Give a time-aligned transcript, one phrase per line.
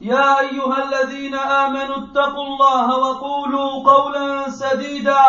[0.00, 5.24] يا أيها الذين آمنوا اتقوا الله وقولوا قولا سديدا.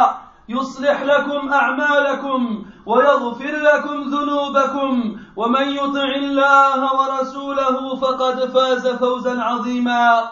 [0.50, 5.18] يصلح لكم أعمالكم ويغفر لكم ذنوبكم.
[5.36, 10.30] ومن يطع الله ورسوله فقد فاز فوزا عظيما.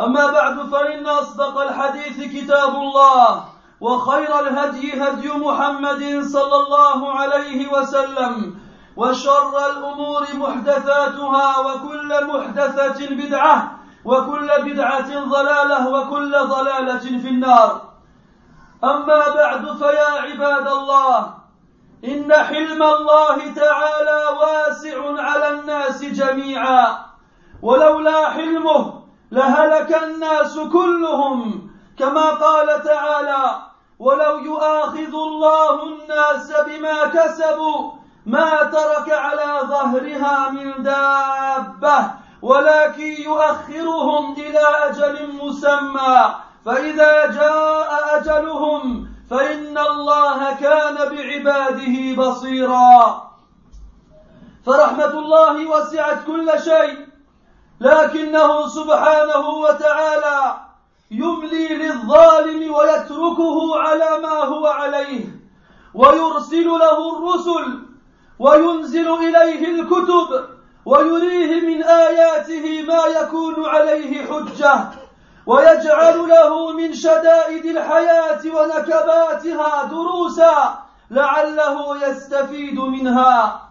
[0.00, 3.44] أما بعد فإن أصدق الحديث كتاب الله
[3.80, 8.54] وخير الهدي هدي محمد صلى الله عليه وسلم
[8.96, 17.82] وشر الأمور محدثاتها وكل محدثة بدعة وكل بدعة ضلالة وكل ضلالة في النار.
[18.84, 21.34] أما بعد فيا عباد الله
[22.04, 26.98] إن حلم الله تعالى واسع على الناس جميعا
[27.62, 33.44] ولولا حلمه لهلك الناس كلهم كما قال تعالى
[33.98, 37.92] ولو يؤاخذ الله الناس بما كسبوا
[38.26, 42.10] ما ترك على ظهرها من دابة
[42.42, 46.34] ولكن يؤخرهم إلى أجل مسمى.
[46.64, 53.32] فإذا جاء أجلهم فإن الله كان بعباده بصيرا.
[54.66, 57.06] فرحمة الله وسعت كل شيء
[57.80, 60.56] لكنه سبحانه وتعالى
[61.10, 65.24] يملي للظالم ويتركه على ما هو عليه
[65.94, 67.91] ويرسل له الرسل
[68.38, 70.44] وينزل إليه الكتب
[70.84, 74.88] ويريه من آياته ما يكون عليه حجة
[75.46, 80.78] ويجعل له من شدائد الحياة ونكباتها دروسا
[81.10, 83.62] لعله يستفيد منها.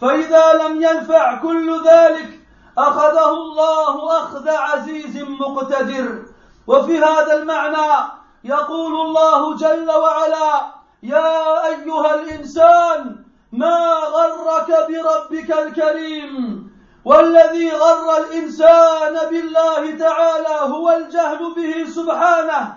[0.00, 2.40] فإذا لم ينفع كل ذلك
[2.78, 6.22] أخذه الله أخذ عزيز مقتدر.
[6.66, 8.10] وفي هذا المعنى
[8.44, 10.60] يقول الله جل وعلا
[11.02, 16.68] يا أيها الإنسان ما غرك بربك الكريم
[17.04, 22.76] والذي غر الإنسان بالله تعالى هو الجهل به سبحانه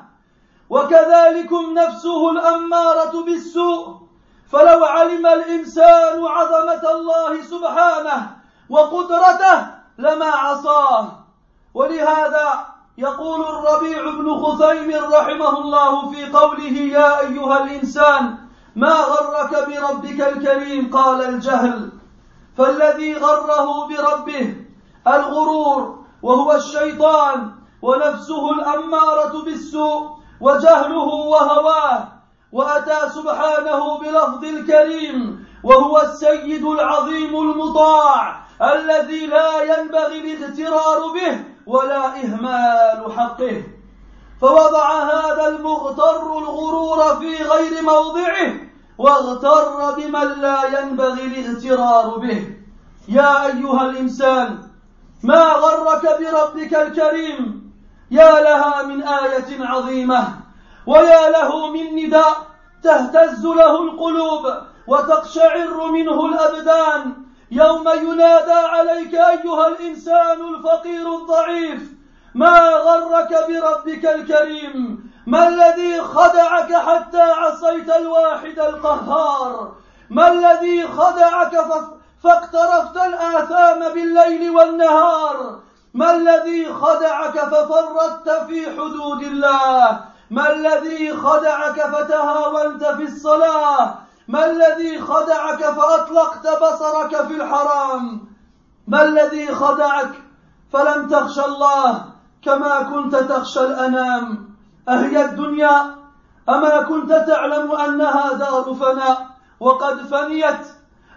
[0.69, 3.97] وكذلكم نفسه الأمارة بالسوء
[4.51, 8.31] فلو علم الإنسان عظمة الله سبحانه
[8.69, 9.67] وقدرته
[9.97, 11.07] لما عصاه
[11.73, 12.65] ولهذا
[12.97, 18.37] يقول الربيع بن خثيم رحمه الله في قوله يا أيها الإنسان
[18.75, 21.91] ما غرك بربك الكريم؟ قال الجهل.
[22.57, 24.55] فالذي غره بربه
[25.07, 27.51] الغرور وهو الشيطان
[27.81, 30.09] ونفسه الأمارة بالسوء
[30.41, 32.07] وجهله وهواه.
[32.51, 43.13] وأتى سبحانه بلفظ الكريم وهو السيد العظيم المطاع الذي لا ينبغي الاغترار به ولا إهمال
[43.17, 43.63] حقه.
[44.41, 48.53] فوضع هذا المغتر الغرور في غير موضعه
[48.97, 52.57] واغتر بمن لا ينبغي الاغترار به.
[53.07, 54.57] يا أيها الإنسان
[55.23, 57.71] ما غرك بربك الكريم؟
[58.11, 60.27] يا لها من آية عظيمة
[60.87, 62.37] ويا له من نداء
[62.83, 64.53] تهتز له القلوب
[64.87, 67.13] وتقشعر منه الأبدان.
[67.51, 72.00] يوم ينادى عليك أيها الإنسان الفقير الضعيف
[72.35, 79.71] ما غرك بربك الكريم؟ ما الذي خدعك حتى عصيت الواحد القهار؟
[80.09, 81.57] ما الذي خدعك
[82.23, 85.59] فاقترفت الآثام بالليل والنهار؟
[85.93, 89.99] ما الذي خدعك ففرطت في حدود الله؟
[90.31, 93.95] ما الذي خدعك فتهاونت في الصلاة؟
[94.27, 98.27] ما الذي خدعك فأطلقت بصرك في الحرام؟
[98.87, 100.11] ما الذي خدعك
[100.73, 102.10] فلم تخش الله؟
[102.41, 104.49] كما كنت تخشى الأنام
[104.89, 105.95] أهي الدنيا؟
[106.49, 109.27] أما كنت تعلم أنها دار فناء
[109.59, 110.67] وقد فنيت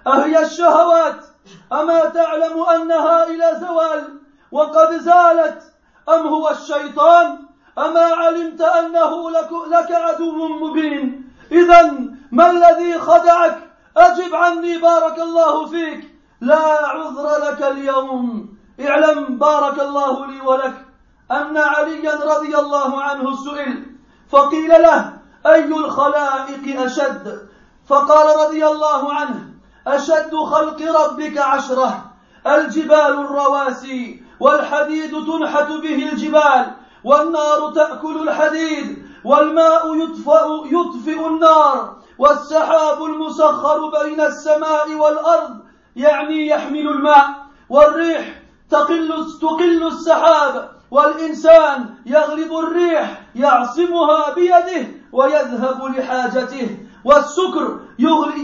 [0.06, 1.25] أهي الشهوات؟
[1.73, 4.19] أما تعلم أنها إلى زوال
[4.53, 5.62] وقد زالت
[6.09, 7.38] أم هو الشيطان؟
[7.79, 11.94] أما علمت أنه لك, لك عدو مبين؟ إذا
[12.32, 16.15] ما الذي خدعك؟ أجب عني بارك الله فيك.
[16.41, 18.49] لا عذر لك اليوم.
[18.81, 20.84] اعلم بارك الله لي ولك.
[21.31, 23.87] أن عليا رضي الله عنه سئل
[24.29, 25.12] فقيل له
[25.47, 27.49] أي الخلائق أشد؟
[27.87, 29.55] فقال رضي الله عنه
[29.87, 32.05] أشد خلق ربك عشرة
[32.47, 36.73] الجبال الرواسي والحديد تنحت به الجبال
[37.05, 45.56] والنار تأكل الحديد والماء يطفئ, يطفئ النار والسحاب المسخر بين السماء والأرض
[45.97, 47.29] يعني يحمل الماء
[47.69, 57.81] والريح تقل تقل السحاب والإنسان يغلب الريح يعصمها بيده ويذهب لحاجته والسكر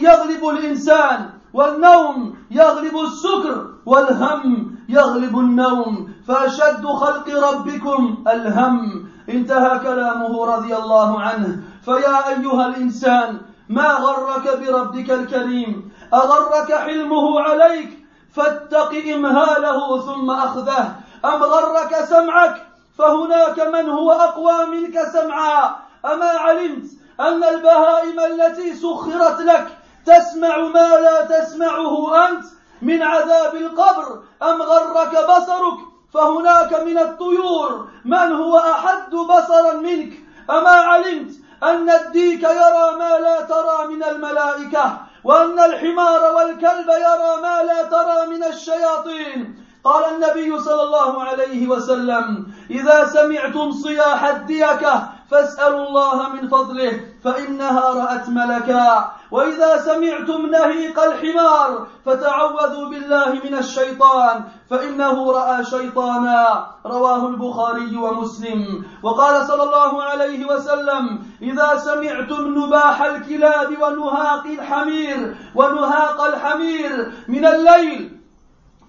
[0.03, 6.11] يغلب الإنسان والنوم يغلب السكر والهم يغلب النوم.
[6.29, 9.09] فأشد خلق ربكم الهم.
[9.29, 11.63] انتهى كلامه رضي الله عنه.
[11.85, 17.99] فيا أيها الإنسان ما غرك بربك الكريم؟ أغرك حلمه عليك؟
[18.33, 20.95] فاتق إمهاله ثم أخذه.
[21.25, 22.67] أم غرك سمعك؟
[22.99, 25.77] فهناك من هو أقوى منك سمعا.
[26.05, 26.91] أما علمت
[27.21, 32.45] أن البهائم التي سخرت لك تسمع ما لا تسمعه أنت
[32.83, 34.23] من عذاب القبر.
[34.43, 35.79] أم غرك بصرك؟
[36.15, 37.89] فهناك من الطيور.
[38.05, 40.13] من هو أحد بصرا منك؟
[40.51, 41.33] أما علمت
[41.63, 48.27] أن الديك يرى ما لا ترى من الملائكة وأن الحمار والكلب يرى ما لا ترى
[48.27, 49.67] من الشياطين.
[49.85, 57.91] قال النبي صلى الله عليه وسلم إذا سمعتم صياح الديكة فاسألوا الله من فضله فإنها
[57.91, 59.11] رأت ملكا.
[59.31, 66.67] وإذا سمعتم نهيق الحمار فتعوذوا بالله من الشيطان فإنه رأى شيطانا.
[66.87, 68.85] رواه البخاري ومسلم.
[69.03, 78.20] وقال صلى الله عليه وسلم إذا سمعتم نباح الكلاب ونهاق الحمير ونهاق الحمير من الليل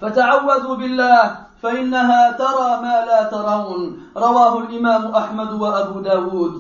[0.02, 4.10] فتعوذوا بالله فإنها ترى ما لا ترون.
[4.18, 6.54] رواه الإمام أحمد وأبو داود.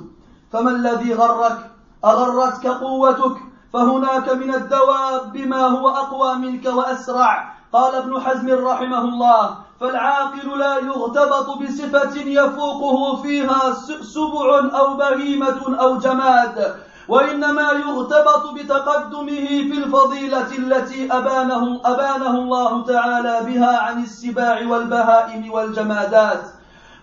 [0.53, 1.57] فما الذي غرك؟
[2.05, 3.37] أغرتك قوتك؟
[3.73, 7.53] فهناك من الدواب ما هو أقوى منك وأسرع.
[7.73, 15.97] قال ابن حزم رحمه الله فالعاقل لا يغتبط بصفة يفوقه فيها سبع أو بهيمة أو
[15.97, 16.75] جماد.
[17.11, 26.41] وإنما يغتبط بتقدمه في الفضيلة التي أبانه, أبانه الله تعالى بها عن السباع والبهائم والجمادات.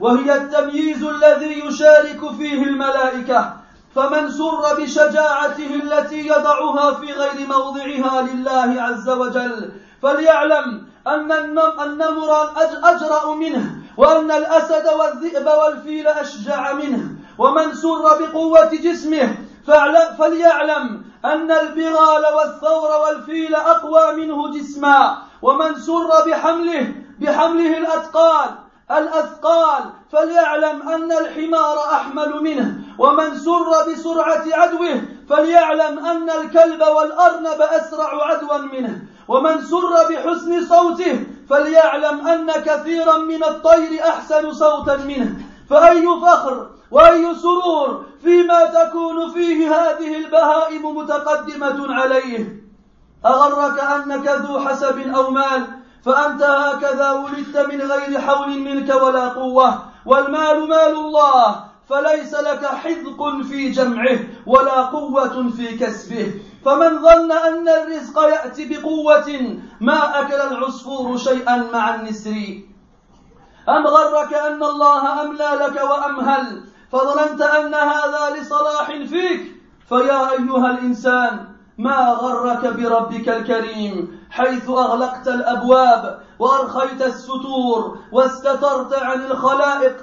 [0.01, 3.53] وهي التمييز الذي يشارك فيه الملائكة.
[3.95, 9.73] فمن سر بشجاعته التي يضعها في غير موضعها لله عز وجل
[10.03, 11.33] فليعلم أن
[11.85, 12.51] النمر
[12.85, 17.09] أجرأ منه وأن الأسد والذئب والفيل أشجع منه.
[17.39, 19.48] ومن سر بقوة جسمه
[20.19, 28.51] فليعلم أن البغال والثور والفيل أقوى منه جسما ومن سر بحمله بحمله الأثقال
[28.91, 29.85] الأثقال.
[30.13, 38.59] فليعلم أن الحمار أحمل منه ومن سر بسرعة عدوه فليعلم أن الكلب والأرنب أسرع عدوا
[38.59, 45.37] منه ومن سر بحسن صوته فليعلم أن كثيرا من الطير أحسن صوتا منه.
[45.71, 52.63] فأي فخر وأي سرور فيما تكون فيه هذه البهائم متقدمة عليه؟
[53.27, 55.67] أغرك أنك ذو حسب أو مال
[56.05, 63.43] فأنت هكذا ولدت من غير حول منك ولا قوة والمال مال الله فليس لك حذق
[63.49, 66.35] في جمعه ولا قوة في كسبه.
[66.65, 72.61] فمن ظن أن الرزق يأتي بقوة ما أكل العصفور شيئا مع النسر.
[73.69, 79.57] أم غرك أن الله أملى لك وأمهل؟ فظننت أن هذا لصلاح فيك.
[79.89, 81.49] فيا أيها الإنسان
[81.79, 89.97] ما غرك بربك الكريم؟ حيث أغلقت الأبواب وأرخيت الستور واستترت عن الخلائق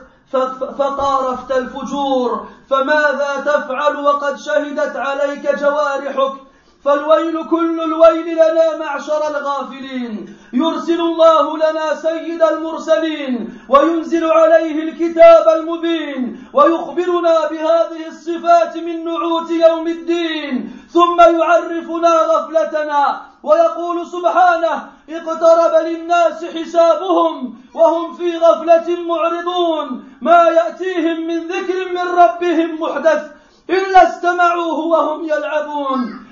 [0.77, 2.47] فقارفت الفجور.
[2.69, 6.44] فماذا تفعل وقد شهدت عليك جوارحك؟
[6.85, 10.35] فالويل كل الويل لنا معشر الغافلين.
[10.53, 19.87] يرسل الله لنا سيد المرسلين وينزل عليه الكتاب المبين ويخبرنا بهذه الصفات من نعوت يوم
[19.87, 20.81] الدين.
[20.89, 30.03] ثم يعرفنا غفلتنا ويقول سبحانه اقترب للناس حسابهم وهم في غفلة معرضون.
[30.21, 33.31] ما يأتيهم من ذكر من ربهم محدث
[33.69, 36.24] إلا استمعوه وهم يلعبون.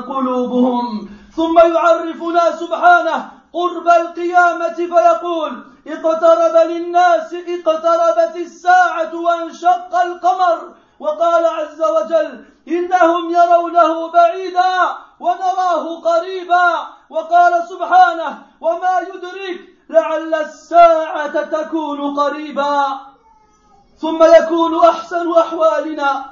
[0.00, 10.74] قلوبهم ثم يعرفنا سبحانه قرب القيامة فيقول اقترب للناس اقتربت الساعة وانشق القمر.
[11.00, 16.86] وقال عز وجل إنهم يرونه بعيدا ونراه قريبا.
[17.10, 19.60] وقال سبحانه وما يدريك
[19.90, 23.00] لعل الساعة تكون قريبا.
[23.98, 26.24] ثم يكون أحسن أحوالنا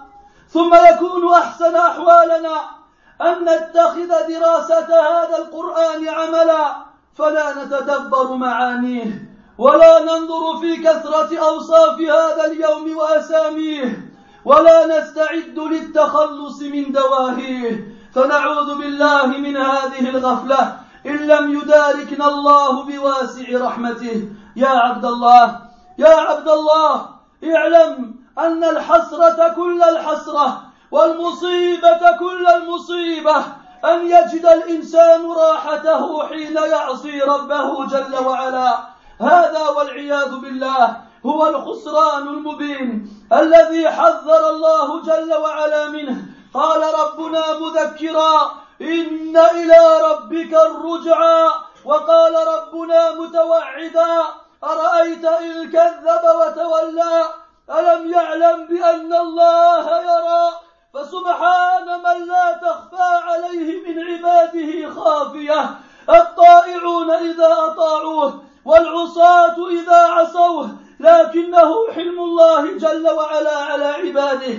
[0.49, 2.76] ثم يكون أحسن أحوالنا.
[3.23, 6.77] أن نتخذ دراسة هذا القرآن عملا
[7.19, 14.11] فلا نتدبر معانيه ولا ننظر في كثرة أوصاف هذا اليوم وأساميه
[14.45, 17.97] ولا نستعد للتخلص من دواهيه.
[18.15, 24.29] فنعوذ بالله من هذه الغفلة إن لم يداركنا الله بواسع رحمته.
[24.57, 25.61] يا عبد الله
[25.99, 27.09] يا عبد الله
[27.45, 33.37] اعلم أن الحسرة كل الحسرة والمصيبة كل المصيبة
[33.85, 38.79] أن يجد الإنسان راحته حين يعصي ربه جل وعلا.
[39.21, 46.17] هذا والعياذ بالله هو الخسران المبين الذي حذر الله جل وعلا منه.
[46.55, 51.49] قال ربنا مذكرا إن إلى ربك الرجعى
[51.85, 54.23] وقال ربنا متوعدا
[54.65, 57.25] أرأيت إن كذب وتولى؟
[57.71, 60.66] ألم يعلم بأن الله يرى؟
[60.97, 65.71] فسبحان من لا تخفى عليه من عباده خافية.
[66.09, 70.69] الطائعون إذا أطاعوه والعصاة إذا عصوه
[71.01, 74.59] لكنه حلم الله جل وعلا على عباده.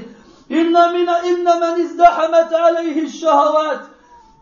[0.51, 3.81] إن من إن من ازدحمت عليه الشهوات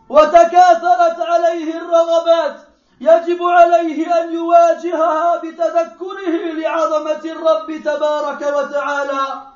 [0.08, 2.56] وتكاثرت عليه الرغبات
[3.00, 9.55] يجب عليه أن يواجهها بتذكره لعظمة الرب تبارك وتعالى.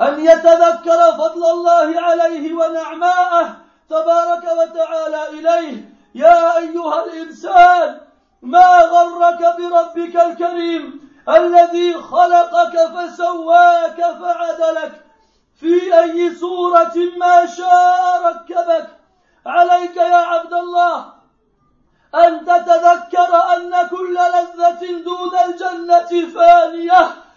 [0.00, 3.56] أن يتذكر فضل الله عليه ونعماءه
[3.90, 5.98] تبارك وتعالى إليه.
[6.14, 8.00] يا أيها الإنسان
[8.42, 15.04] ما غرك بربك الكريم الذي خلقك فسواك فعدلك؟
[15.60, 18.88] في أي صورة ما شاء ركبك؟
[19.46, 21.12] عليك يا عبد الله
[22.14, 27.27] أن تتذكر أن كل لذة دون الجنة فانية.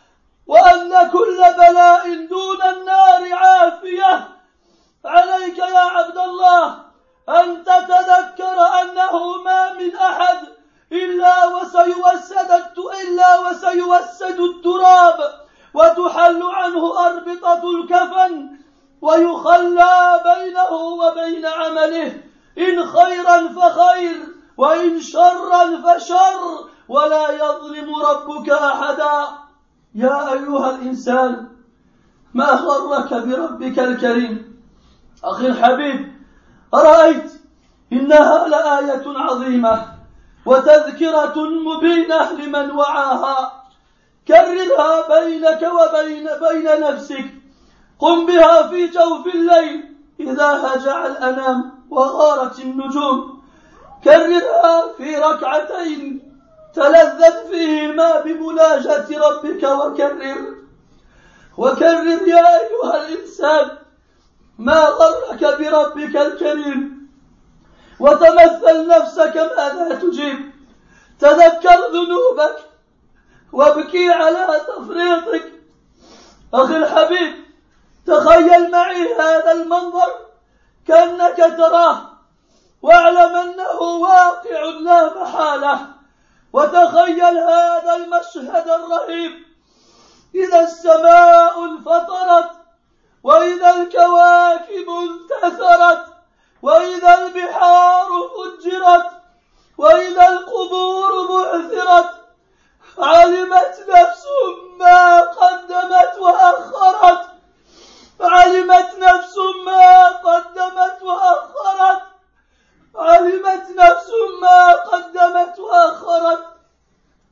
[0.48, 4.28] وأن كل بلاء دون النار عافية.
[5.06, 6.92] عليك يا عبد الله
[7.30, 10.38] أن تتذكر أنه ما من أحد
[10.92, 12.64] إلا وسيوسد
[13.02, 15.42] إلا وسيوسد التراب
[15.74, 18.50] وتحل عنه أربطة الكفن
[19.02, 22.24] ويخلى بينه وبين عمله.
[22.58, 29.28] إن خيرا فخير وإن شرا فشر ولا يظلم ربك أحدا.
[29.96, 31.48] يا أيها الإنسان
[32.34, 34.62] ما غرك بربك الكريم؟
[35.24, 36.12] أخي الحبيب
[36.74, 37.32] أرأيت
[37.94, 39.86] إنها لآية عظيمة
[40.46, 43.64] وتذكرة مبينة لمن وعاها.
[44.28, 47.26] كررها بينك وبين بين نفسك.
[48.00, 53.42] قم بها في جوف الليل إذا هجع الأنام وغارت النجوم.
[54.04, 56.21] كررها في ركعتين
[56.74, 60.56] تلذذ فيهما بمناجاة ربك وكرر.
[61.58, 63.78] وكرر يا أيها الإنسان
[64.58, 67.10] ما غرك بربك الكريم.
[68.00, 70.52] وتمثل نفسك ماذا تجيب.
[71.20, 72.58] تذكر ذنوبك
[73.54, 75.52] وابكي على تفريطك.
[76.54, 77.34] أخي الحبيب
[78.08, 80.12] تخيل معي هذا المنظر
[80.88, 82.12] كأنك تراه.
[82.82, 86.01] واعلم أنه واقع لا محالة.
[86.54, 89.46] وتخيل هذا المشهد الرهيب.
[90.36, 92.52] إذا السماء انفطرت
[93.24, 96.06] وإذا الكواكب انتثرت
[96.62, 99.12] وإذا البحار فجرت
[99.78, 102.10] وإذا القبور بعثرت
[102.98, 104.26] علمت نفس
[104.80, 107.28] ما قدمت وأخرت.
[108.22, 112.11] علمت نفس ما قدمت وأخرت.
[112.96, 116.44] علمت نفس ما قدمت وأخرت.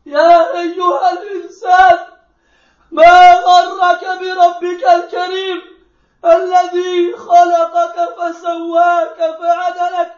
[0.06, 1.98] يا أيها الإنسان
[2.92, 5.62] ما غرك بربك الكريم
[6.26, 10.16] الذي خلقك فسواك فعدلك؟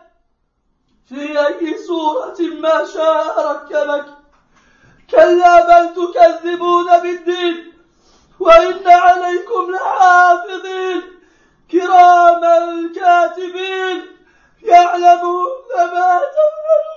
[1.10, 4.06] في أي صورة ما شاء ركبك.
[5.12, 7.74] كلا بل تكذبون بالدين
[8.40, 11.02] وإن عليكم لحافظين.
[11.72, 14.11] كراما كاتبين
[14.63, 16.91] يعلمون ما تفعلون.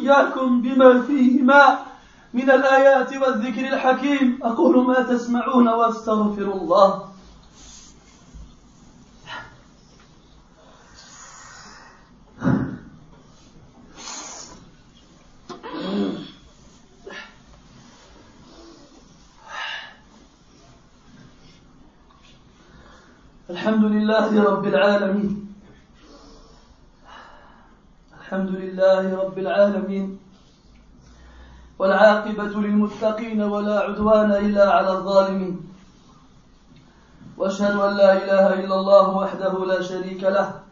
[0.00, 1.78] وإياكم بما فيهما
[2.34, 4.38] من الآيات والذكر الحكيم.
[4.42, 7.10] أقول ما تسمعون وأستغفر الله.
[23.50, 25.39] الحمد لله رب العالمين.
[28.30, 30.18] الحمد لله رب العالمين.
[31.78, 35.72] والعاقبة للمتقين ولا عدوان إلا على الظالمين.
[37.38, 40.62] وأشهد أن لا إله إلا الله وحده لا شريك له.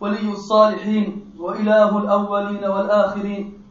[0.00, 3.62] ولي الصالحين وإله الأولين والآخرين.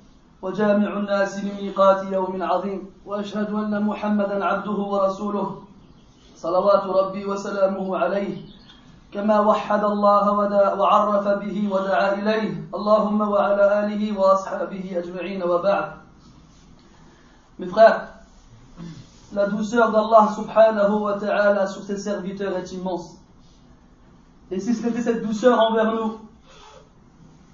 [0.41, 2.89] وجامع الناس لميقات يوم عظيم.
[3.05, 5.63] وأشهد أن محمدا عبده ورسوله.
[6.35, 8.62] صلوات ربي وسلامه عليه.
[9.12, 10.32] كما وحد الله
[10.78, 15.92] وعرف به ودعا إليه اللهم وعلى آله وأصحابه أجمعين وبعد
[17.58, 18.08] Mes frères,
[19.32, 23.16] la douceur d'Allah subhanahu wa ta'ala sur ses serviteurs est immense.
[24.52, 26.18] Et si ce n'était cette douceur envers nous,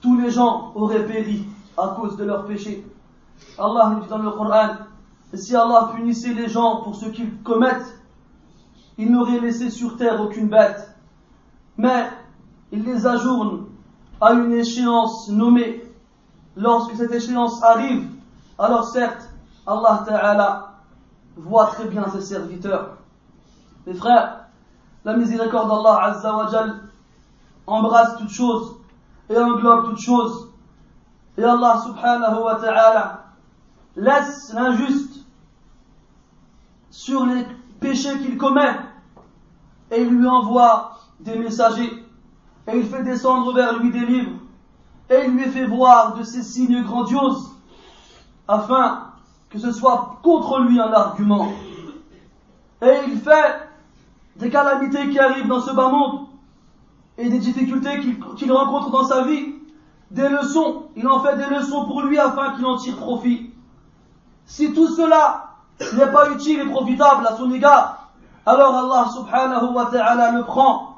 [0.03, 1.47] tous les gens auraient péri
[1.79, 2.87] à cause de leurs péchés.
[3.59, 4.77] Allah nous dit dans le Coran,
[5.33, 7.99] et si Allah punissait les gens pour ce qu'ils commettent,
[8.99, 10.88] il n'aurait laissé sur terre aucune bête
[11.80, 12.10] mais
[12.74, 13.68] il les ajourne
[14.20, 15.82] à une échéance nommée.
[16.58, 18.06] Lorsque cette échéance arrive,
[18.58, 19.30] alors certes,
[19.66, 20.74] Allah Ta'ala
[21.38, 22.98] voit très bien ses serviteurs.
[23.88, 24.48] Mes frères,
[25.06, 26.50] la miséricorde d'Allah Azza wa
[27.66, 28.76] embrasse toutes choses
[29.30, 30.50] et englobe toutes choses.
[31.38, 33.24] Et Allah Subhanahu wa Ta'ala
[33.96, 35.26] laisse l'injuste
[36.90, 37.48] sur les
[37.80, 38.76] péchés qu'il commet
[39.92, 42.06] et lui envoie des messagers,
[42.68, 44.40] et il fait descendre vers lui des livres,
[45.10, 47.52] et il lui fait voir de ces signes grandioses,
[48.48, 49.08] afin
[49.50, 51.52] que ce soit contre lui un argument.
[52.82, 53.70] Et il fait
[54.38, 56.28] des calamités qui arrivent dans ce bas monde,
[57.18, 58.00] et des difficultés
[58.38, 59.56] qu'il rencontre dans sa vie,
[60.12, 63.52] des leçons, il en fait des leçons pour lui afin qu'il en tire profit.
[64.46, 65.50] Si tout cela
[65.94, 68.10] n'est pas utile et profitable à son égard,
[68.46, 70.89] alors Allah subhanahu wa ta'ala le prend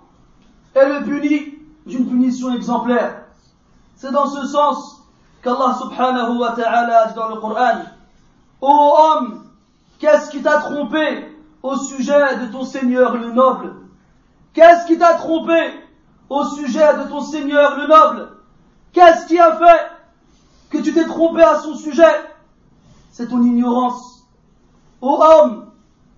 [0.76, 1.62] et le punit.
[1.86, 3.24] D'une punition exemplaire.
[3.96, 5.02] C'est dans ce sens
[5.42, 7.82] qu'Allah subhanahu wa ta'ala dit dans le Coran
[8.62, 9.46] Ô homme,
[9.98, 13.74] qu'est-ce qui t'a trompé au sujet de ton Seigneur le noble?
[14.54, 15.60] Qu'est-ce qui t'a trompé
[16.30, 18.30] au sujet de ton Seigneur le noble?
[18.94, 19.92] Qu'est-ce qui a fait
[20.70, 22.30] que tu t'es trompé à son sujet?
[23.12, 24.24] C'est ton ignorance.
[25.02, 25.72] Ô homme,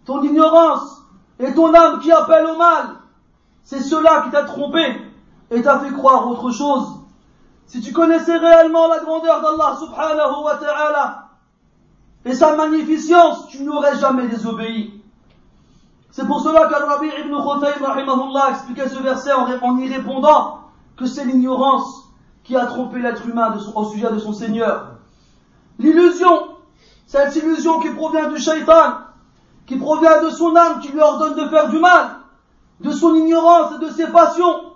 [0.06, 1.02] ton ignorance
[1.40, 2.98] et ton âme qui appelle au mal
[3.64, 4.84] c'est cela qui t'a trompé
[5.52, 6.88] et t'a fait croire autre chose.
[7.66, 11.30] Si tu connaissais réellement la grandeur d'Allah subhanahu wa ta'ala
[12.26, 15.02] et sa magnificence, tu n'aurais jamais désobéi.
[16.12, 20.60] C'est pour cela qu'Al-Rabi ibn rahimahullah expliquait ce verset en, y répondant
[20.96, 22.04] que c'est l'ignorance
[22.44, 24.92] qui a trompé l'être humain au sujet de son Seigneur.
[25.80, 26.50] L'illusion,
[27.08, 28.98] cette illusion qui provient du shaitan,
[29.66, 32.18] qui provient de son âme qui lui ordonne de faire du mal,
[32.84, 34.74] de son ignorance et de ses passions.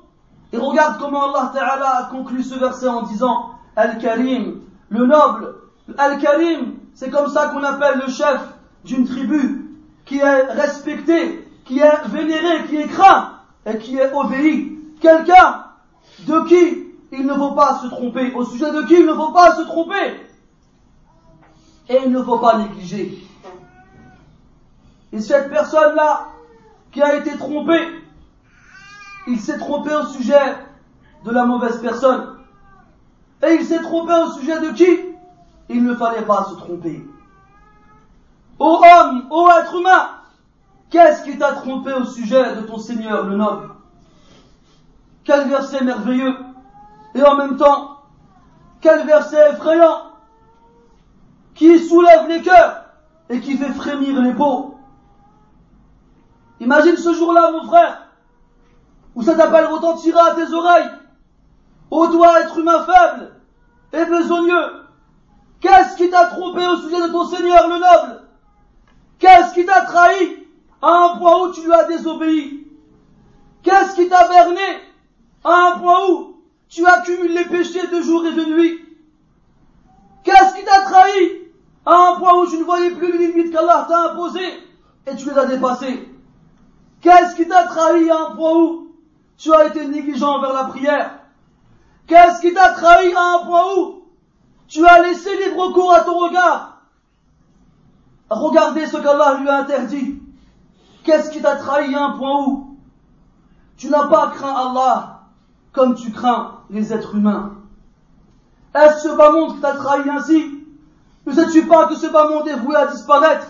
[0.54, 5.56] Et regarde comment Allah Ta'ala a conclu ce verset en disant Al-Karim, le noble.
[5.98, 8.42] Al-Karim, c'est comme ça qu'on appelle le chef
[8.86, 13.34] d'une tribu qui est respecté, qui est vénéré, qui est craint
[13.66, 14.80] et qui est obéi.
[15.02, 15.66] Quelqu'un
[16.26, 19.32] de qui il ne faut pas se tromper, au sujet de qui il ne faut
[19.32, 20.22] pas se tromper.
[21.90, 23.18] Et il ne faut pas négliger.
[25.14, 26.28] Et cette personne-là,
[26.92, 27.78] qui a été trompé.
[29.28, 30.56] Il s'est trompé au sujet
[31.26, 32.38] de la mauvaise personne.
[33.46, 34.88] Et il s'est trompé au sujet de qui?
[35.70, 37.06] Il ne fallait pas se tromper.
[38.60, 40.10] Ô homme, ô être humain,
[40.90, 43.70] qu'est-ce qui t'a trompé au sujet de ton Seigneur le noble?
[45.24, 46.36] Quel verset merveilleux
[47.14, 48.02] et en même temps,
[48.82, 50.04] quel verset effrayant
[51.56, 52.86] qui soulève les cœurs
[53.30, 54.77] et qui fait frémir les peaux.
[56.60, 58.08] Imagine ce jour-là, mon frère,
[59.16, 60.90] où cet appel retentira à tes oreilles.
[61.92, 63.36] Ô toi, être humain faible
[63.94, 64.84] et besogneux,
[65.62, 68.24] qu'est-ce qui t'a trompé au sujet de ton Seigneur le noble?
[69.20, 70.48] Qu'est-ce qui t'a trahi
[70.82, 72.68] à un point où tu lui as désobéi?
[73.64, 74.62] Qu'est-ce qui t'a berné
[75.44, 78.80] à un point où tu accumules les péchés de jour et de nuit?
[80.24, 81.52] Qu'est-ce qui t'a trahi
[81.86, 84.64] à un point où tu ne voyais plus les limites qu'Allah t'a imposées
[85.06, 86.17] et tu les as dépassées?
[87.02, 88.88] Qu'est-ce qui t'a trahi à un point où
[89.38, 91.20] tu as été négligent envers la prière.
[92.08, 94.04] Qu'est-ce qui t'a trahi à un point où
[94.68, 96.82] tu as laissé libre cours à ton regard.
[98.30, 100.22] Regardez ce qu'Allah lui a interdit.
[101.04, 102.78] Qu'est-ce qui t'a trahi à un point où
[103.78, 105.22] tu n'as pas craint Allah
[105.72, 107.54] comme tu crains les êtres humains.
[108.74, 110.66] Est-ce ce bas monde qui t'a trahi ainsi
[111.26, 113.48] Ne sais-tu pas que ce bas monde est voué à disparaître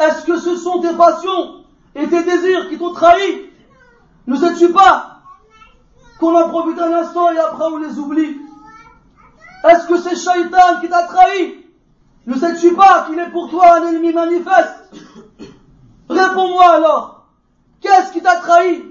[0.00, 3.50] Est-ce que ce sont tes passions et tes désirs qui t'ont trahi?
[4.26, 5.20] Ne sais-tu pas
[6.18, 8.36] qu'on en profite un instant et après on les oublie?
[9.68, 11.64] Est-ce que c'est Shaitan qui t'a trahi?
[12.26, 14.94] Ne sais-tu pas qu'il est pour toi un ennemi manifeste?
[16.08, 17.26] Réponds-moi alors.
[17.80, 18.84] Qu'est-ce qui t'a trahi?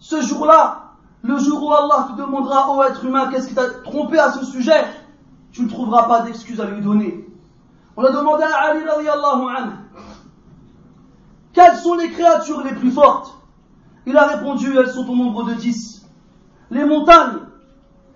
[0.00, 4.18] Ce jour-là, le jour où Allah te demandera, ô être humain, qu'est-ce qui t'a trompé
[4.18, 4.84] à ce sujet?
[5.52, 7.26] Tu ne trouveras pas d'excuses à lui donner.
[7.96, 9.72] On a demandé à Ali radiallahu anhu,
[11.56, 13.34] quelles sont les créatures les plus fortes?
[14.04, 16.06] Il a répondu, elles sont au nombre de dix.
[16.70, 17.38] Les montagnes,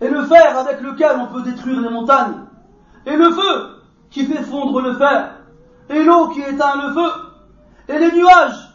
[0.02, 2.44] et le fer avec lequel on peut détruire les montagnes,
[3.06, 5.36] et le feu, qui fait fondre le fer,
[5.88, 7.10] et l'eau qui éteint le feu,
[7.88, 8.68] et les nuages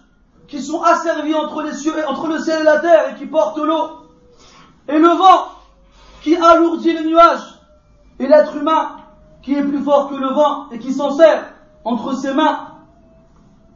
[0.48, 1.64] qui sont asservis entre,
[2.08, 4.08] entre le ciel et la terre et qui portent l'eau,
[4.88, 5.50] et le vent
[6.22, 7.60] qui alourdit les nuages,
[8.18, 8.98] et l'être humain
[9.44, 12.75] qui est plus fort que le vent et qui s'en sert entre ses mains,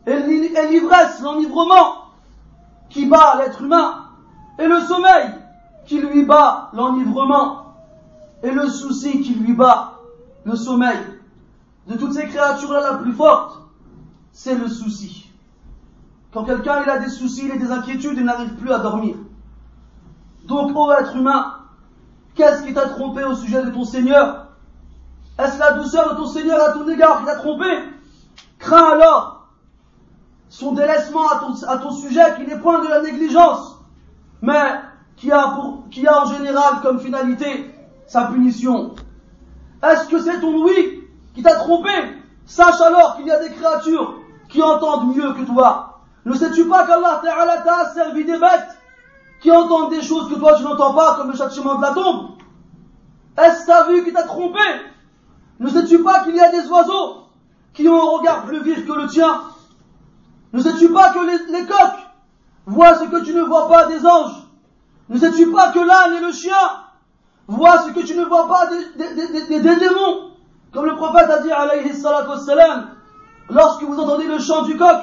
[0.06, 2.06] et l'ivresse, l'enivrement
[2.90, 4.06] qui bat l'être humain,
[4.58, 5.30] et le sommeil
[5.86, 7.76] qui lui bat l'enivrement,
[8.44, 10.00] et le souci qui lui bat
[10.46, 11.00] le sommeil
[11.88, 13.60] de toutes ces créatures-là, la plus forte,
[14.32, 15.30] c'est le souci.
[16.32, 19.16] Quand quelqu'un il a des soucis, il a des inquiétudes, il n'arrive plus à dormir.
[20.46, 21.56] Donc, ô être humain,
[22.36, 24.48] qu'est-ce qui t'a trompé au sujet de ton Seigneur?
[25.38, 27.66] Est-ce la douceur de ton Seigneur à ton égard qui t'a trompé?
[28.60, 29.38] Crains alors
[30.50, 33.80] son délaissement à ton, sujet qui n'est point de la négligence,
[34.42, 34.82] mais
[35.16, 37.74] qui a, pour, en général comme finalité
[38.08, 38.96] sa punition.
[39.84, 41.04] Est-ce que c'est ton oui
[41.36, 41.92] qui t'a trompé,
[42.46, 44.16] sache alors qu'il y a des créatures
[44.50, 46.00] qui entendent mieux que toi.
[46.26, 47.22] Ne sais-tu pas qu'Allah
[47.64, 48.78] t'a servi des bêtes
[49.42, 52.32] qui entendent des choses que toi tu n'entends pas, comme le châtiment de la tombe?
[53.38, 54.60] Est-ce ta vue qui t'a trompé?
[55.60, 57.28] Ne sais-tu pas qu'il y a des oiseaux
[57.74, 59.42] qui ont un regard plus vif que le tien
[60.54, 62.00] Ne sais-tu pas que les, coqs
[62.66, 64.48] voient ce que tu ne vois pas des anges?
[65.10, 66.56] Ne sais-tu pas que l'âne et le chien
[67.48, 70.32] voient ce que tu ne vois pas des démons?
[70.74, 72.90] Comme le prophète a dit, alayhi salatu wassalam,
[73.50, 75.02] lorsque vous entendez le chant du coq,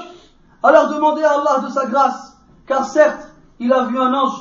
[0.62, 3.28] alors demandez à Allah de sa grâce, car certes,
[3.58, 4.38] il a vu un ange.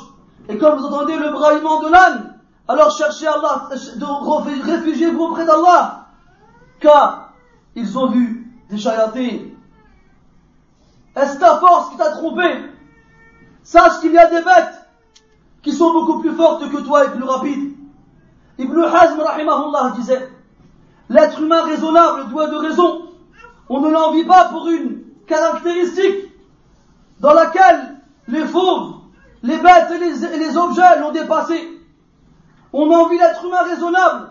[0.50, 6.08] Et comme vous entendez le braillement de l'âne, alors cherchez Allah, réfugiez-vous auprès d'Allah,
[6.80, 7.34] car
[7.76, 9.55] ils ont vu des chayatines.
[11.16, 12.44] Est-ce ta force qui t'a trompé?
[13.64, 14.88] Sache qu'il y a des bêtes
[15.62, 17.74] qui sont beaucoup plus fortes que toi et plus rapides.
[18.58, 20.30] Ibn Hazm, rahimahullah, disait,
[21.10, 23.10] L'être humain raisonnable doit de raison.
[23.70, 26.32] On ne l'envie pas pour une caractéristique
[27.20, 27.96] dans laquelle
[28.28, 28.96] les fauves,
[29.44, 31.82] les bêtes et les, objets l'ont dépassé.
[32.74, 34.30] On envie l'être humain raisonnable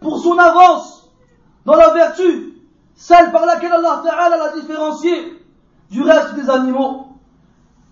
[0.00, 1.08] pour son avance
[1.64, 2.54] dans la vertu,
[2.94, 5.33] celle par laquelle Allah Ta'ala l'a différencié
[5.94, 7.06] du reste des animaux.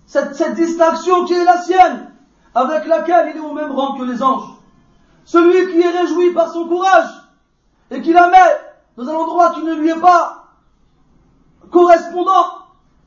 [0.06, 2.10] Cette, distinction qui est la sienne,
[2.52, 4.50] avec laquelle il est au même rang que les anges.
[5.24, 7.08] Celui qui est réjoui par son courage,
[7.92, 8.36] et qu'il la met
[8.96, 10.48] dans un endroit qui ne lui est pas
[11.70, 12.46] correspondant,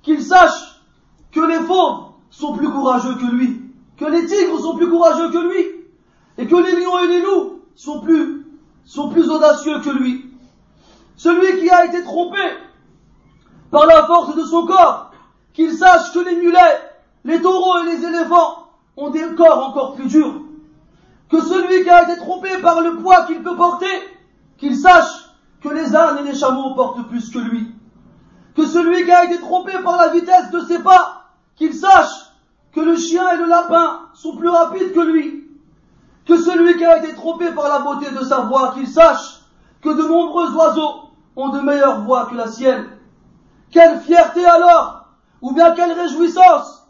[0.01, 0.81] qu'il sache
[1.34, 5.49] que les fauves sont plus courageux que lui, que les tigres sont plus courageux que
[5.49, 5.65] lui,
[6.38, 10.31] et que les lions et les loups sont plus audacieux que lui.
[11.17, 12.39] Celui qui a été trompé
[13.75, 15.11] par la force de son corps,
[15.53, 16.79] qu'il sache que les mulets,
[17.25, 20.43] les taureaux et les éléphants ont des corps encore plus durs.
[21.29, 23.91] Que celui qui a été trompé par le poids qu'il peut porter,
[24.57, 25.29] qu'il sache
[25.61, 27.75] que les ânes et les chameaux portent plus que lui.
[28.55, 31.25] Que celui qui a été trompé par la vitesse de ses pas,
[31.57, 32.31] qu'il sache
[32.71, 35.49] que le chien et le lapin sont plus rapides que lui.
[36.25, 39.41] Que celui qui a été trompé par la beauté de sa voix, qu'il sache
[39.81, 42.94] que de nombreux oiseaux ont de meilleures voix que la sienne.
[43.75, 45.05] Quelle fierté alors,
[45.41, 46.88] ou bien quelle réjouissance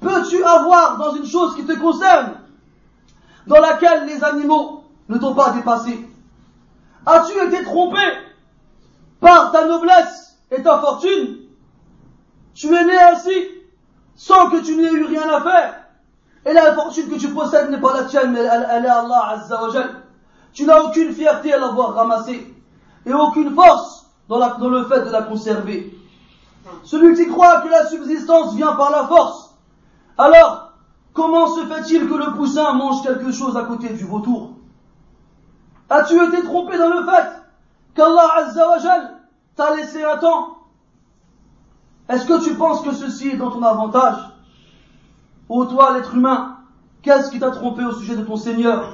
[0.00, 2.32] peux-tu avoir dans une chose qui te concerne,
[3.46, 6.08] dans laquelle les animaux ne t'ont pas dépassé
[7.04, 8.00] As-tu été trompé
[9.20, 11.40] par ta noblesse et ta fortune
[12.54, 13.34] Tu es né ainsi
[14.14, 15.74] sans que tu n'aies eu rien à faire.
[16.46, 19.62] Et la fortune que tu possèdes n'est pas la tienne, mais elle, est Allah Azza
[19.62, 19.70] wa
[20.54, 22.54] Tu n'as aucune fierté à l'avoir ramassée
[23.04, 23.95] et aucune force
[24.28, 25.96] dans, le fait de la conserver.
[26.82, 29.54] Celui qui croit que la subsistance vient par la force,
[30.18, 30.72] alors
[31.12, 34.50] comment se fait-il que le poussin mange quelque chose à côté du vautour?
[35.88, 37.42] As-tu été trompé dans le fait
[37.94, 38.78] qu'Allah Azza wa
[39.54, 40.58] t'a laissé un temps?
[42.08, 44.18] Est-ce que tu penses que ceci est dans ton avantage?
[45.48, 46.58] Ô toi, l'être humain,
[47.02, 48.92] qu'est-ce qui t'a trompé au sujet de ton Seigneur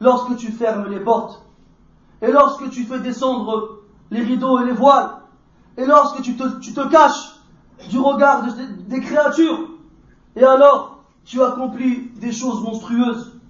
[0.00, 1.42] lorsque tu fermes les portes
[2.22, 3.79] et lorsque tu fais descendre
[4.10, 5.10] les rideaux et les voiles
[5.76, 7.36] et lorsque tu te, caches
[7.88, 8.44] du regard
[8.88, 9.70] des créatures
[10.36, 13.40] et alors tu accomplis des choses monstrueuses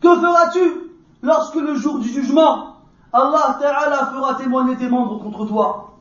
[0.00, 0.92] Que feras-tu
[1.22, 2.76] lorsque le jour du jugement,
[3.12, 5.94] Allah fera témoigner tes membres contre toi?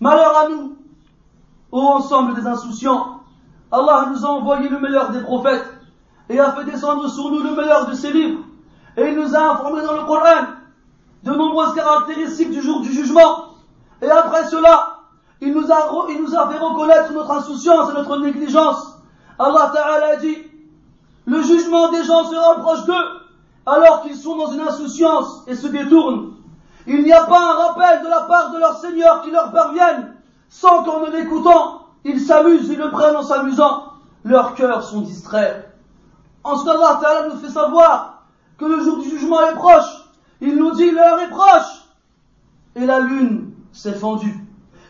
[0.00, 0.76] Malheur à nous,
[1.72, 3.20] ô ensemble des insouciants,
[3.70, 5.66] Allah nous a envoyé le meilleur des prophètes
[6.28, 8.44] et a fait descendre sur nous le meilleur de ses livres.
[8.96, 10.46] Et il nous a informé dans le Coran
[11.24, 13.46] de nombreuses caractéristiques du jour du jugement.
[14.02, 14.98] Et après cela,
[15.40, 18.98] il nous a, fait reconnaître notre insouciance et notre négligence.
[19.38, 20.36] Allah Ta'ala a dit,
[21.26, 23.20] le jugement des gens se rapproche d'eux
[23.66, 26.34] alors qu'ils sont dans une insouciance et se détournent.
[26.86, 30.14] Il n'y a pas un rappel de la part de leur Seigneur qui leur parvienne,
[30.50, 33.84] sans qu'en l'écoutant, ils s'amusent et le prennent en s'amusant.
[34.24, 35.70] Leurs cœurs sont distraits.
[36.42, 38.24] En ce qu'Allah Ta'ala nous fait savoir
[38.58, 40.03] que le jour du jugement est proche.
[40.40, 41.84] Il nous dit l'heure est proche.
[42.76, 44.34] Et la lune s'est fendue.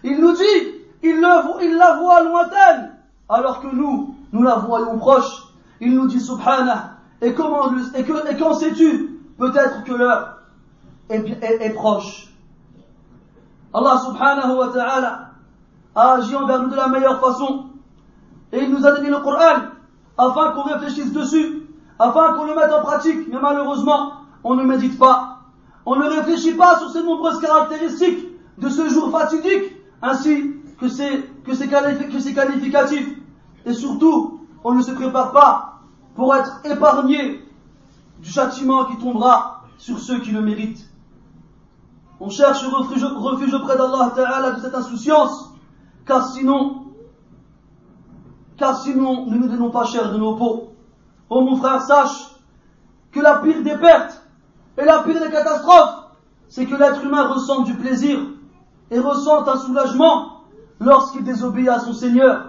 [0.02, 2.92] Il nous dit, il, la voit lointaine,
[3.28, 5.44] alors que nous, nous la voyons proche.
[5.80, 9.20] Il nous dit, subhanah, et comment et, que, et qu'en sais-tu?
[9.38, 10.38] Peut-être que l'heure
[11.08, 12.28] est, est, proche.
[13.72, 15.30] Allah subhanahu wa ta'ala
[15.94, 17.70] a agi envers nous de la meilleure façon.
[18.52, 19.62] Et il nous a donné le Coran
[20.16, 21.66] afin qu'on réfléchisse dessus,
[21.98, 23.26] afin qu'on le mette en pratique.
[23.28, 24.12] Mais malheureusement,
[24.44, 25.33] on ne médite pas.
[25.86, 31.24] On ne réfléchit pas sur ces nombreuses caractéristiques de ce jour fatidique, ainsi que ses,
[31.44, 31.68] que ses,
[32.34, 33.18] qualificatifs.
[33.66, 35.80] Et surtout, on ne se prépare pas
[36.14, 37.42] pour être épargné
[38.18, 40.88] du châtiment qui tombera sur ceux qui le méritent.
[42.20, 45.52] On cherche refuge, refuge auprès d'Allah Ta'ala de cette insouciance,
[46.06, 46.84] car sinon,
[48.56, 50.70] car sinon, nous ne donnons pas cher de nos peaux.
[51.28, 52.30] Oh mon frère, sache
[53.10, 54.23] que la pire des pertes
[54.76, 56.04] et la pire des catastrophes,
[56.48, 58.18] c'est que l'être humain ressent du plaisir
[58.90, 60.40] et ressent un soulagement
[60.80, 62.46] lorsqu'il désobéit à son Seigneur.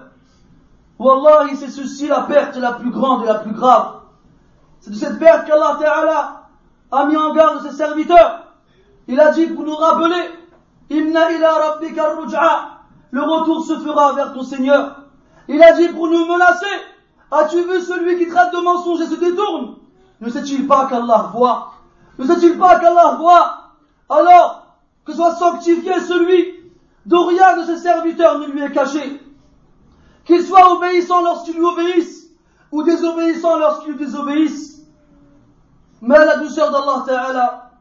[0.97, 3.95] Wallahi, c'est ceci la perte la plus grande et la plus grave.
[4.79, 6.41] C'est de cette perte qu'Allah Ta'ala
[6.91, 8.53] a mis en garde ses serviteurs.
[9.07, 10.31] Il a dit pour nous rappeler,
[10.89, 12.03] Inna ila rabbika
[13.11, 15.01] Le retour se fera vers ton Seigneur.
[15.47, 16.65] Il a dit pour nous menacer,
[17.31, 19.75] as-tu vu celui qui traite de mensonge et se détourne?
[20.21, 21.74] Ne sait-il pas qu'Allah voit?
[22.17, 23.71] Ne sait-il pas qu'Allah voit?
[24.09, 26.71] Alors, que soit sanctifié celui
[27.05, 29.21] dont rien de ses serviteurs ne lui est caché?
[30.23, 32.29] Qu'il soit obéissant lorsqu'ils lui obéissent,
[32.71, 34.81] ou désobéissant lorsqu'ils lui désobéissent.
[36.01, 37.71] Mais la douceur d'Allah Ta'ala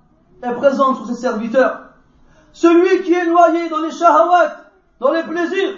[0.42, 1.80] est présente sur ses serviteurs.
[2.52, 4.56] Celui qui est noyé dans les shahawat,
[5.00, 5.76] dans les plaisirs,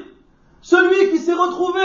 [0.60, 1.82] celui qui s'est retrouvé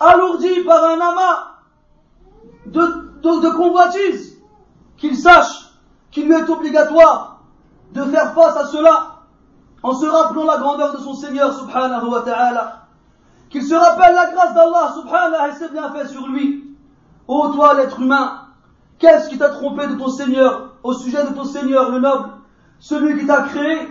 [0.00, 1.52] alourdi par un amas
[2.66, 2.82] de,
[3.22, 4.31] de, de convoitise,
[5.02, 5.68] qu'il sache
[6.12, 7.40] qu'il lui est obligatoire
[7.92, 9.16] de faire face à cela
[9.82, 12.86] en se rappelant la grandeur de son Seigneur subhanahu wa ta'ala,
[13.50, 16.76] qu'il se rappelle la grâce d'Allah subhanahu et ses bienfaits sur lui.
[17.26, 18.42] Ô toi l'être humain,
[19.00, 22.28] qu'est-ce qui t'a trompé de ton Seigneur, au sujet de ton Seigneur le noble,
[22.78, 23.88] celui qui t'a créé,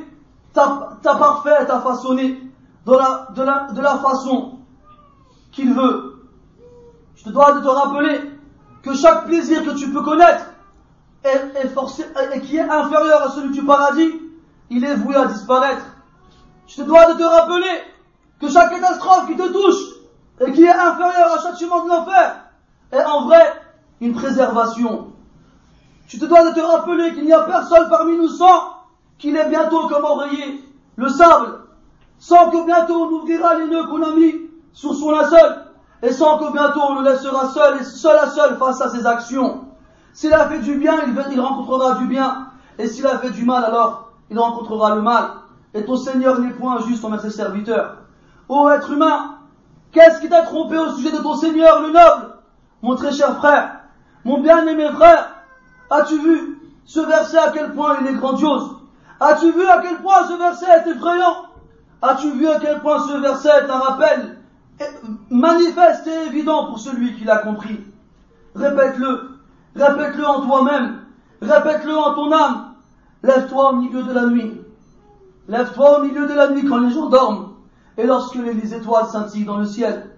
[0.53, 2.41] t'a parfait, t'a façonné
[2.85, 4.59] de la, façon
[5.51, 6.25] qu'il veut.
[7.15, 8.31] Je te dois de te rappeler
[8.81, 10.45] que chaque plaisir que tu peux connaître
[11.23, 14.11] et qui est inférieur à celui du paradis,
[14.69, 15.85] il est voué à disparaître.
[16.67, 17.83] Je te dois de te rappeler
[18.39, 20.01] que chaque catastrophe qui te touche
[20.39, 22.45] et qui est inférieure au châtiment de l'enfer,
[22.91, 23.61] est en vrai
[23.99, 25.07] une préservation.
[26.07, 28.73] Tu te dois de te rappeler qu'il n'y a personne parmi nous sans
[29.19, 30.63] qu'il est bientôt comme oreiller
[30.95, 31.59] le sable,
[32.17, 35.65] sans que bientôt on ouvrira les nœuds qu'on a mis sur son linceul,
[36.01, 39.05] et sans que bientôt on le laissera seul et seul à seul face à ses
[39.05, 39.65] actions.
[40.13, 40.95] S'il a fait du bien,
[41.31, 42.47] il rencontrera du bien,
[42.77, 45.31] et s'il a fait du mal, alors il rencontrera le mal.
[45.73, 47.97] Et ton Seigneur n'est point juste envers ses serviteurs.
[48.49, 49.37] Ô être humain,
[49.91, 52.35] qu'est-ce qui t'a trompé au sujet de ton Seigneur, le noble?
[52.81, 53.79] Mon très cher frère,
[54.25, 55.29] mon bien-aimé frère,
[55.89, 58.75] as-tu vu ce verset à quel point il est grandiose?
[59.19, 61.45] As-tu vu à quel point ce verset est effrayant?
[62.01, 64.37] As-tu vu à quel point ce verset est un rappel
[65.29, 67.79] manifeste et évident pour celui qui l'a compris?
[68.55, 69.30] Répète-le,
[69.75, 70.99] répète-le en toi-même,
[71.41, 72.73] répète-le en ton âme.
[73.23, 74.61] Lève-toi au milieu de la nuit.
[75.47, 77.49] Lève-toi au milieu de la nuit quand les gens dorment
[77.97, 80.09] et lorsque les étoiles scintillent dans le ciel.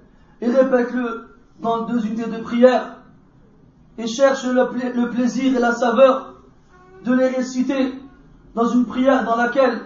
[0.41, 2.97] Et répète-le dans deux unités de prière
[3.97, 6.35] et cherche le, plaisir et la saveur
[7.03, 7.93] de les réciter
[8.55, 9.81] dans une prière dans laquelle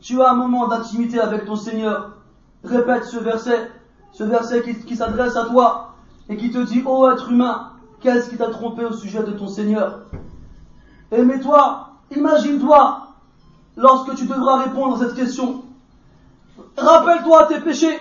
[0.00, 2.16] tu as un moment d'intimité avec ton Seigneur.
[2.64, 3.70] Répète ce verset,
[4.12, 5.94] ce verset qui, qui s'adresse à toi
[6.28, 9.48] et qui te dit, ô être humain, qu'est-ce qui t'a trompé au sujet de ton
[9.48, 10.00] Seigneur?
[11.10, 13.08] Aimez-toi, imagine-toi,
[13.76, 15.62] lorsque tu devras répondre à cette question.
[16.76, 17.98] Rappelle-toi tes péchés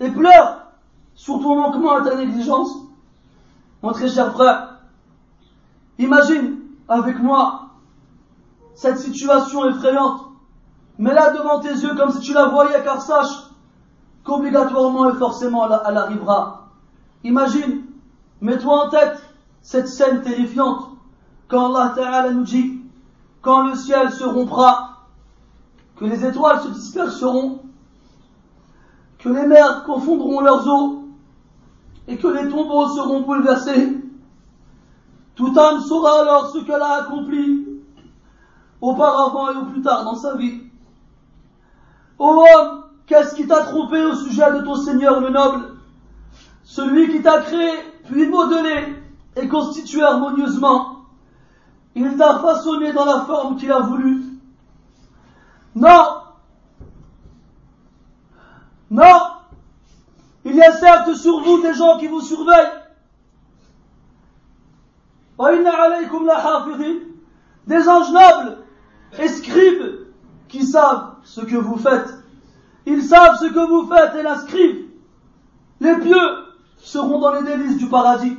[0.00, 0.66] et pleure
[1.14, 2.70] sur ton manquement à ta négligence.
[3.82, 4.80] Mon très cher frère,
[5.98, 7.70] imagine avec moi
[8.74, 10.22] cette situation effrayante.
[10.98, 13.48] Mets-la devant tes yeux comme si tu la voyais, car sache
[14.24, 16.68] qu'obligatoirement et forcément elle, arrivera.
[17.24, 17.82] Imagine,
[18.40, 19.22] mets-toi en tête
[19.62, 20.90] cette scène terrifiante
[21.48, 22.80] quand Allah Ta'ala nous dit
[23.42, 25.06] quand le ciel se rompra,
[25.96, 27.62] que les étoiles se disperseront,
[29.18, 31.08] que les mers confondront leurs eaux,
[32.08, 33.96] et que les tombeaux seront bouleversés.
[35.34, 37.66] Tout âme saura alors ce qu'elle a accompli
[38.80, 40.62] auparavant et au plus tard dans sa vie.
[42.18, 45.76] Ô homme, qu'est-ce qui t'a trompé au sujet de ton Seigneur le noble?
[46.64, 47.70] Celui qui t'a créé,
[48.10, 48.94] puis modelé
[49.36, 51.04] et constitué harmonieusement.
[51.94, 54.24] Il t'a façonné dans la forme qu'il a voulu.
[55.74, 56.22] Non
[58.90, 59.38] Non
[60.44, 62.72] il y a certes sur vous des gens qui vous surveillent.
[67.66, 68.58] Des anges nobles
[69.18, 70.06] et scribes
[70.48, 72.14] qui savent ce que vous faites.
[72.86, 74.86] Ils savent ce que vous faites et l'inscrivent.
[75.80, 76.47] Les pieux
[76.88, 78.36] seront dans les délices du paradis.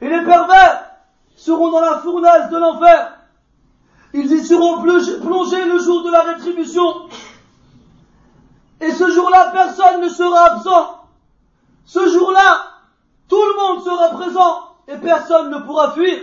[0.00, 0.90] Et les pervers
[1.36, 3.18] seront dans la fournaise de l'enfer.
[4.12, 7.08] Ils y seront plongés le jour de la rétribution.
[8.80, 11.00] Et ce jour-là, personne ne sera absent.
[11.86, 12.58] Ce jour-là,
[13.28, 16.18] tout le monde sera présent et personne ne pourra fuir.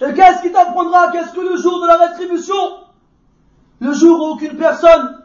[0.00, 2.54] Et qu'est-ce qui t'apprendra Qu'est-ce que le jour de la rétribution?
[3.80, 5.22] Le jour où aucune personne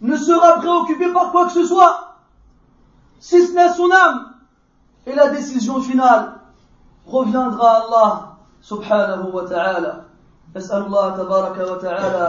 [0.00, 2.15] ne sera préoccupée par quoi que ce soit,
[3.18, 4.32] si ce n'est son âme.
[5.06, 6.32] Et la décision finale
[7.06, 10.06] reviendra à Allah subhanahu wa ta'ala.
[10.56, 12.26] أسأل الله تبارك وتعالى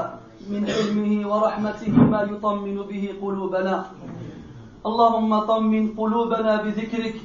[0.49, 3.85] من علمه ورحمته ما يطمن به قلوبنا
[4.85, 7.15] اللهم طمن قلوبنا بذكرك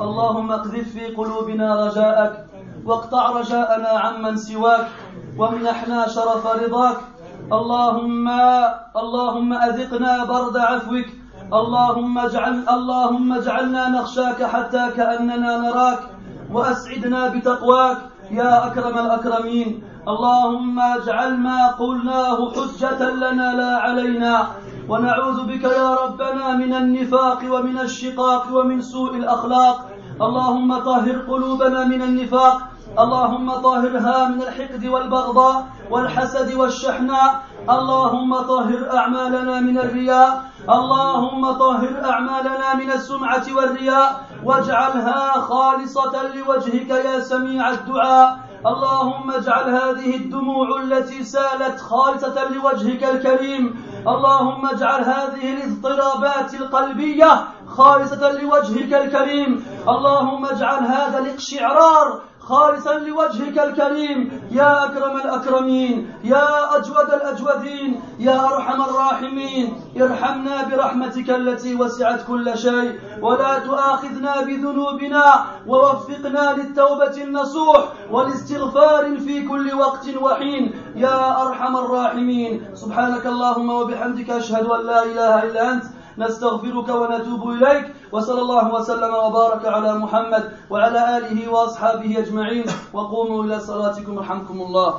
[0.00, 2.46] اللهم اقذف في قلوبنا رجاءك
[2.84, 4.86] واقطع رجاءنا عمن سواك
[5.38, 6.98] وامنحنا شرف رضاك
[7.52, 8.28] اللهم
[8.96, 11.06] اللهم اذقنا برد عفوك
[11.52, 16.00] اللهم اجعل اللهم اجعلنا نخشاك حتى كأننا نراك
[16.52, 17.98] وأسعدنا بتقواك
[18.30, 19.82] يا أكرم الأكرمين.
[20.08, 24.46] اللهم اجعل ما قلناه حجة لنا لا علينا.
[24.88, 29.76] ونعوذ بك يا ربنا من النفاق ومن الشقاق ومن سوء الأخلاق.
[30.22, 32.56] اللهم طهر قلوبنا من النفاق.
[32.98, 37.42] اللهم طهرها من الحقد والبغضاء والحسد والشحناء.
[37.70, 40.50] اللهم طهر أعمالنا من الرياء.
[40.70, 48.38] اللهم طهر أعمالنا من السمعة والرياء واجعلها خالصة لوجهك يا سميع الدعاء.
[48.66, 53.82] اللهم اجعل هذه الدموع التي سالت خالصة لوجهك الكريم.
[54.08, 59.64] اللهم اجعل هذه الاضطرابات القلبية خالصة لوجهك الكريم.
[59.88, 64.42] اللهم اجعل هذا الاقشعرار خالصا لوجهك الكريم.
[64.50, 69.80] يا أكرم الأكرمين يا أجود الأجودين يا أرحم الراحمين.
[70.00, 72.98] ارحمنا برحمتك التي وسعت كل شيء.
[73.22, 80.74] ولا تؤاخذنا بذنوبنا ووفقنا للتوبة النصوح والاستغفار في كل وقت وحين.
[80.96, 82.74] يا أرحم الراحمين.
[82.74, 85.84] سبحانك اللهم وبحمدك أشهد أن لا إله إلا أنت
[86.20, 93.56] نستغفرك ونتوب إليك وصلى الله وسلم وبارك على محمد وعلى آله وأصحابه أجمعين وقوموا إلى
[93.60, 94.90] صلاتكم رحمكم الله.